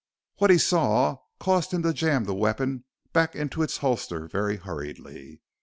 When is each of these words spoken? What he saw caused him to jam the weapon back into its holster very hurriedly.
What 0.37 0.49
he 0.49 0.57
saw 0.57 1.17
caused 1.39 1.71
him 1.73 1.83
to 1.83 1.93
jam 1.93 2.23
the 2.23 2.33
weapon 2.33 2.85
back 3.13 3.35
into 3.35 3.61
its 3.61 3.77
holster 3.77 4.27
very 4.27 4.55
hurriedly. 4.57 5.41